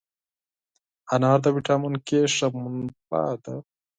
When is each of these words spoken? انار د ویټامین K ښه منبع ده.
انار 1.13 1.37
د 1.43 1.47
ویټامین 1.55 1.95
K 2.07 2.09
ښه 2.35 2.47
منبع 2.61 3.29
ده. 3.43 3.55